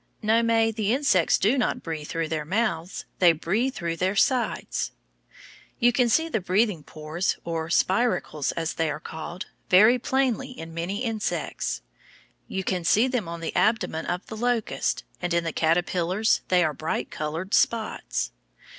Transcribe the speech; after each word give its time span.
No, 0.23 0.41
May, 0.41 0.71
the 0.71 0.91
insects 0.93 1.37
do 1.37 1.59
not 1.59 1.83
breathe 1.83 2.07
through 2.07 2.29
their 2.29 2.43
mouths, 2.43 3.05
they 3.19 3.33
breathe 3.33 3.75
through 3.75 3.97
their 3.97 4.15
sides. 4.15 4.93
You 5.77 5.91
can 5.93 6.09
see 6.09 6.27
the 6.27 6.41
breathing 6.41 6.81
pores, 6.81 7.37
or 7.43 7.69
spiracles, 7.69 8.51
as 8.53 8.73
they 8.73 8.89
are 8.89 8.99
called, 8.99 9.45
very 9.69 9.99
plainly 9.99 10.49
in 10.59 10.73
many 10.73 11.03
insects. 11.03 11.83
You 12.47 12.63
can 12.63 12.83
see 12.83 13.07
them 13.07 13.27
on 13.27 13.41
the 13.41 13.55
abdomen 13.55 14.07
of 14.07 14.25
the 14.25 14.35
locust, 14.35 15.03
and 15.21 15.35
in 15.35 15.43
some 15.43 15.53
caterpillars 15.53 16.41
they 16.47 16.63
are 16.63 16.73
bright 16.73 17.11
colored 17.11 17.53
spots. 17.53 18.31